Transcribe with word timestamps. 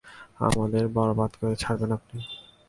আমাদের 0.39 0.83
বরবাদ 0.95 1.31
করে 1.39 1.55
ছাড়বেন 1.55 1.91
আপনি! 1.91 2.17